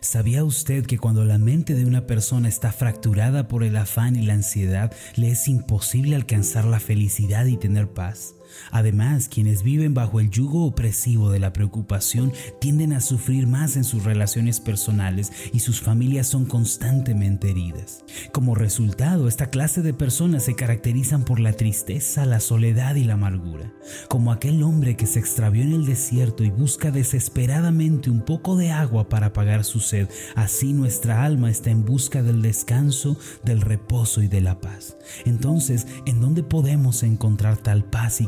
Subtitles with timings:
[0.00, 4.22] ¿Sabía usted que cuando la mente de una persona está fracturada por el afán y
[4.22, 8.34] la ansiedad, le es imposible alcanzar la felicidad y tener paz?
[8.70, 13.84] Además, quienes viven bajo el yugo opresivo de la preocupación tienden a sufrir más en
[13.84, 18.04] sus relaciones personales y sus familias son constantemente heridas.
[18.32, 23.14] Como resultado, esta clase de personas se caracterizan por la tristeza, la soledad y la
[23.14, 23.72] amargura.
[24.08, 28.70] Como aquel hombre que se extravió en el desierto y busca desesperadamente un poco de
[28.70, 34.22] agua para apagar su sed, así nuestra alma está en busca del descanso, del reposo
[34.22, 34.96] y de la paz.
[35.24, 38.26] Entonces, ¿en dónde podemos encontrar tal paz y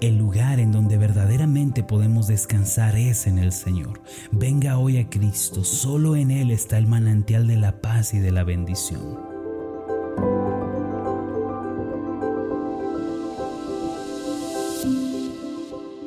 [0.00, 4.00] el lugar en donde verdaderamente podemos descansar es en el Señor.
[4.30, 8.30] Venga hoy a Cristo, solo en Él está el manantial de la paz y de
[8.30, 9.32] la bendición.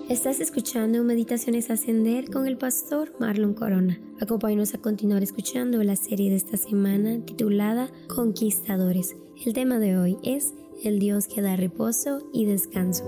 [0.10, 4.00] Estás escuchando Meditaciones Ascender con el pastor Marlon Corona.
[4.22, 9.16] Acompáñanos a continuar escuchando la serie de esta semana titulada Conquistadores.
[9.46, 10.54] El tema de hoy es
[10.84, 13.04] el Dios que da reposo y descanso.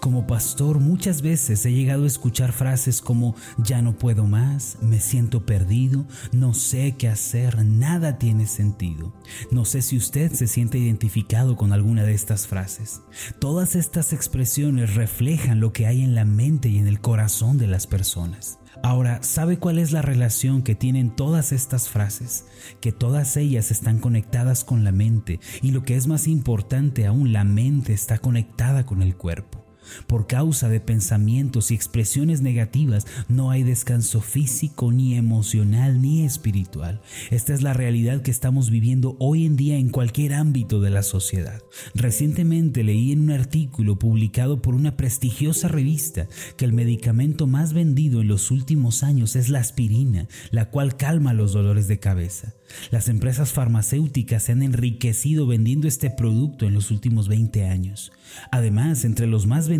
[0.00, 5.00] Como pastor muchas veces he llegado a escuchar frases como ya no puedo más, me
[5.00, 9.12] siento perdido, no sé qué hacer, nada tiene sentido.
[9.50, 13.00] No sé si usted se siente identificado con alguna de estas frases.
[13.40, 17.66] Todas estas expresiones reflejan lo que hay en la mente y en el corazón de
[17.66, 18.60] las personas.
[18.82, 22.46] Ahora, ¿sabe cuál es la relación que tienen todas estas frases?
[22.80, 27.32] Que todas ellas están conectadas con la mente y lo que es más importante aún,
[27.32, 29.65] la mente está conectada con el cuerpo.
[30.06, 37.00] Por causa de pensamientos y expresiones negativas no hay descanso físico, ni emocional, ni espiritual.
[37.30, 41.02] Esta es la realidad que estamos viviendo hoy en día en cualquier ámbito de la
[41.02, 41.62] sociedad.
[41.94, 48.20] Recientemente leí en un artículo publicado por una prestigiosa revista que el medicamento más vendido
[48.20, 52.54] en los últimos años es la aspirina, la cual calma los dolores de cabeza.
[52.90, 58.12] Las empresas farmacéuticas se han enriquecido vendiendo este producto en los últimos 20 años.
[58.50, 59.75] Además, entre los más vendidos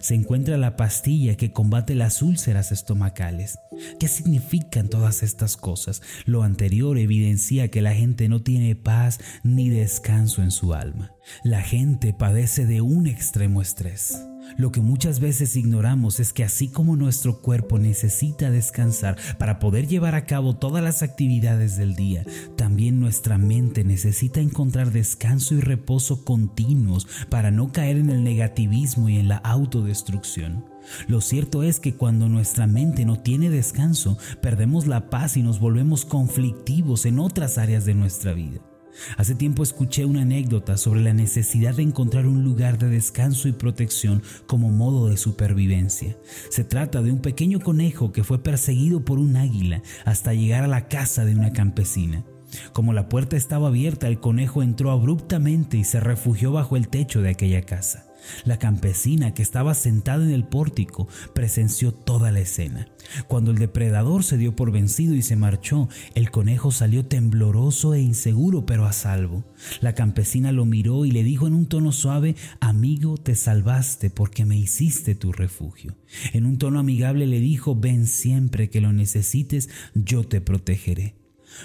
[0.00, 3.58] se encuentra la pastilla que combate las úlceras estomacales.
[3.98, 6.02] ¿Qué significan todas estas cosas?
[6.24, 11.12] Lo anterior evidencia que la gente no tiene paz ni descanso en su alma.
[11.44, 14.27] La gente padece de un extremo estrés.
[14.56, 19.86] Lo que muchas veces ignoramos es que así como nuestro cuerpo necesita descansar para poder
[19.86, 22.24] llevar a cabo todas las actividades del día,
[22.56, 29.08] también nuestra mente necesita encontrar descanso y reposo continuos para no caer en el negativismo
[29.08, 30.64] y en la autodestrucción.
[31.06, 35.60] Lo cierto es que cuando nuestra mente no tiene descanso, perdemos la paz y nos
[35.60, 38.60] volvemos conflictivos en otras áreas de nuestra vida.
[39.16, 43.52] Hace tiempo escuché una anécdota sobre la necesidad de encontrar un lugar de descanso y
[43.52, 46.16] protección como modo de supervivencia.
[46.50, 50.68] Se trata de un pequeño conejo que fue perseguido por un águila hasta llegar a
[50.68, 52.24] la casa de una campesina.
[52.72, 57.20] Como la puerta estaba abierta, el conejo entró abruptamente y se refugió bajo el techo
[57.20, 58.07] de aquella casa.
[58.44, 62.88] La campesina que estaba sentada en el pórtico presenció toda la escena.
[63.26, 68.00] Cuando el depredador se dio por vencido y se marchó, el conejo salió tembloroso e
[68.00, 69.44] inseguro pero a salvo.
[69.80, 74.44] La campesina lo miró y le dijo en un tono suave, amigo, te salvaste porque
[74.44, 75.96] me hiciste tu refugio.
[76.32, 81.16] En un tono amigable le dijo, ven siempre que lo necesites, yo te protegeré.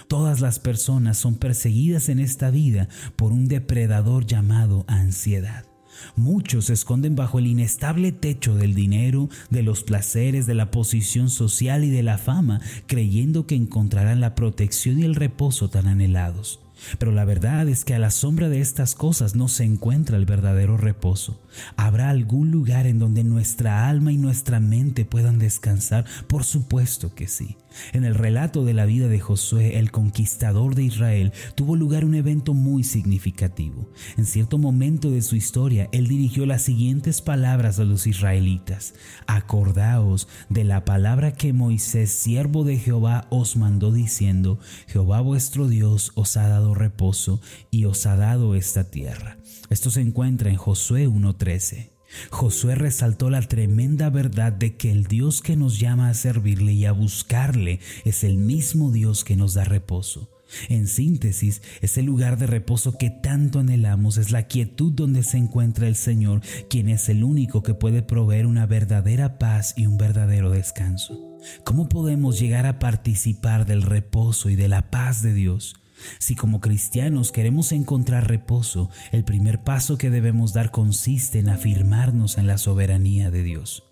[0.08, 5.73] Todas las personas son perseguidas en esta vida por un depredador llamado ansiedad.
[6.16, 11.30] Muchos se esconden bajo el inestable techo del dinero, de los placeres, de la posición
[11.30, 16.63] social y de la fama, creyendo que encontrarán la protección y el reposo tan anhelados.
[16.98, 20.26] Pero la verdad es que a la sombra de estas cosas no se encuentra el
[20.26, 21.42] verdadero reposo.
[21.78, 26.06] ¿Habrá algún lugar en donde nuestra alma y nuestra mente puedan descansar?
[26.28, 27.58] Por supuesto que sí.
[27.92, 32.16] En el relato de la vida de Josué, el conquistador de Israel, tuvo lugar un
[32.16, 33.90] evento muy significativo.
[34.18, 38.94] En cierto momento de su historia, él dirigió las siguientes palabras a los israelitas.
[39.28, 46.12] Acordaos de la palabra que Moisés, siervo de Jehová, os mandó diciendo, Jehová vuestro Dios
[46.16, 47.42] os ha dado reposo
[47.72, 49.38] y os ha dado esta tierra.
[49.70, 51.92] Esto se encuentra en Josué 1.13.
[52.30, 56.86] Josué resaltó la tremenda verdad de que el Dios que nos llama a servirle y
[56.86, 60.30] a buscarle es el mismo Dios que nos da reposo.
[60.70, 65.88] En síntesis, ese lugar de reposo que tanto anhelamos es la quietud donde se encuentra
[65.88, 70.52] el Señor, quien es el único que puede proveer una verdadera paz y un verdadero
[70.52, 71.20] descanso.
[71.64, 75.76] ¿Cómo podemos llegar a participar del reposo y de la paz de Dios?
[76.20, 82.38] Si como cristianos queremos encontrar reposo, el primer paso que debemos dar consiste en afirmarnos
[82.38, 83.84] en la soberanía de Dios.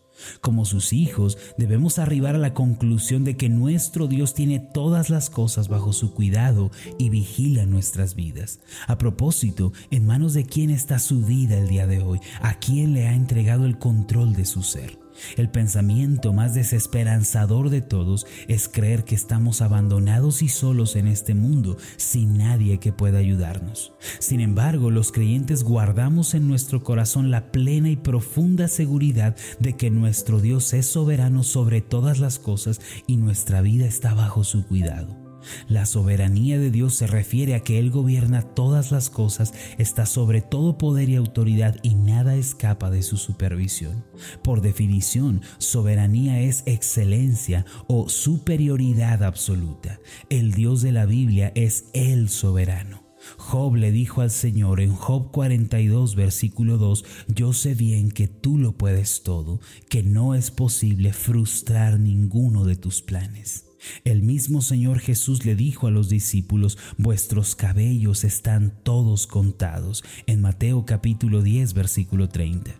[0.42, 5.30] Como sus hijos, debemos arribar a la conclusión de que nuestro Dios tiene todas las
[5.30, 8.60] cosas bajo su cuidado y vigila nuestras vidas.
[8.88, 12.20] A propósito, ¿en manos de quién está su vida el día de hoy?
[12.42, 15.00] ¿A quién le ha entregado el control de su ser?
[15.38, 21.34] El pensamiento más desesperanzador de todos es creer que estamos abandonados y solos en este
[21.34, 23.94] mundo sin nadie que pueda ayudarnos.
[24.20, 29.90] Sin embargo, los creyentes guardamos en nuestro corazón la plena y profunda seguridad de que
[29.90, 35.21] nuestro Dios es soberano sobre todas las cosas y nuestra vida está bajo su cuidado.
[35.68, 40.42] La soberanía de Dios se refiere a que Él gobierna todas las cosas, está sobre
[40.42, 44.06] todo poder y autoridad y nada escapa de su supervisión.
[44.44, 50.00] Por definición, soberanía es excelencia o superioridad absoluta.
[50.30, 53.12] El Dios de la Biblia es el soberano.
[53.38, 58.58] Job le dijo al Señor en Job 42, versículo 2, yo sé bien que tú
[58.58, 59.60] lo puedes todo,
[59.90, 63.71] que no es posible frustrar ninguno de tus planes.
[64.04, 70.42] El mismo Señor Jesús le dijo a los discípulos, vuestros cabellos están todos contados, en
[70.42, 72.72] Mateo capítulo 10, versículo 30.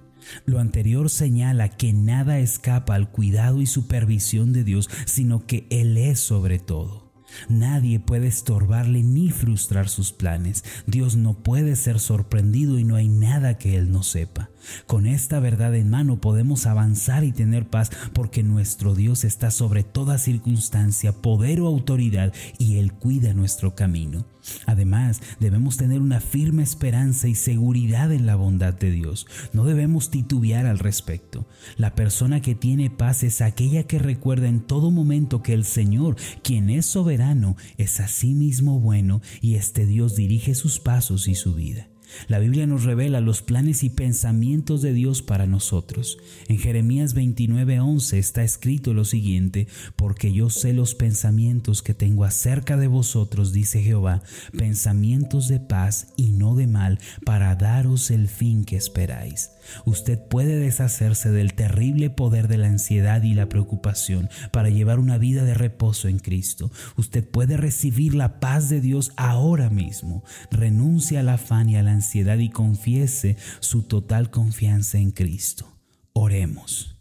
[0.46, 5.98] Lo anterior señala que nada escapa al cuidado y supervisión de Dios, sino que Él
[5.98, 7.11] es sobre todo.
[7.50, 10.64] Nadie puede estorbarle ni frustrar sus planes.
[10.86, 14.50] Dios no puede ser sorprendido y no hay nada que Él no sepa.
[14.86, 19.84] Con esta verdad en mano podemos avanzar y tener paz porque nuestro Dios está sobre
[19.84, 24.26] toda circunstancia, poder o autoridad y Él cuida nuestro camino.
[24.66, 29.28] Además, debemos tener una firme esperanza y seguridad en la bondad de Dios.
[29.54, 31.46] No debemos titubear al respecto.
[31.78, 36.16] La persona que tiene paz es aquella que recuerda en todo momento que el Señor,
[36.44, 41.91] quien es soberano, es asimismo bueno y este Dios dirige sus pasos y su vida.
[42.28, 46.18] La Biblia nos revela los planes y pensamientos de Dios para nosotros.
[46.48, 52.78] En Jeremías 29:11 está escrito lo siguiente, porque yo sé los pensamientos que tengo acerca
[52.78, 54.24] de vosotros, dice Jehová,
[54.58, 59.52] pensamientos de paz y no de mal, para daros el fin que esperáis.
[59.86, 65.18] Usted puede deshacerse del terrible poder de la ansiedad y la preocupación para llevar una
[65.18, 66.72] vida de reposo en Cristo.
[66.98, 70.24] Usted puede recibir la paz de Dios ahora mismo.
[70.50, 75.78] Renuncia al afán y a la ansiedad y confiese su total confianza en Cristo.
[76.14, 76.98] Oremos.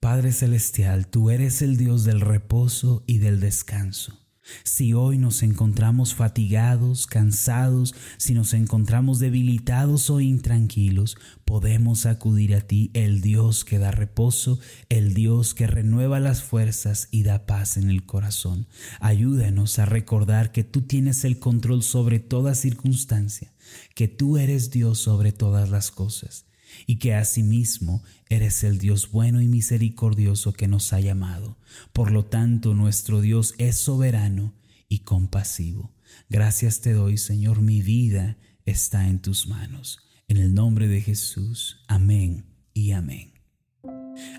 [0.00, 4.21] Padre Celestial, tú eres el Dios del reposo y del descanso.
[4.64, 12.60] Si hoy nos encontramos fatigados, cansados, si nos encontramos debilitados o intranquilos, podemos acudir a
[12.60, 14.58] ti, el Dios que da reposo,
[14.88, 18.66] el Dios que renueva las fuerzas y da paz en el corazón.
[19.00, 23.52] Ayúdanos a recordar que tú tienes el control sobre toda circunstancia,
[23.94, 26.46] que tú eres Dios sobre todas las cosas
[26.86, 31.58] y que asimismo eres el Dios bueno y misericordioso que nos ha llamado.
[31.92, 34.54] Por lo tanto, nuestro Dios es soberano
[34.88, 35.94] y compasivo.
[36.28, 39.98] Gracias te doy, Señor, mi vida está en tus manos.
[40.28, 43.32] En el nombre de Jesús, amén y amén.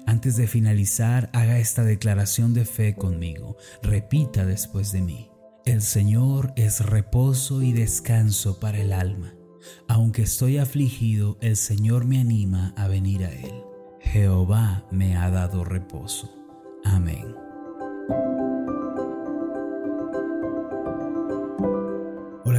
[0.05, 3.57] Antes de finalizar, haga esta declaración de fe conmigo.
[3.81, 5.29] Repita después de mí.
[5.65, 9.33] El Señor es reposo y descanso para el alma.
[9.87, 13.63] Aunque estoy afligido, el Señor me anima a venir a Él.
[14.01, 16.31] Jehová me ha dado reposo.
[16.83, 17.33] Amén.